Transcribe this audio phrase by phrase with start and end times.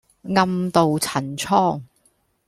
[0.33, 1.79] 暗渡陳倉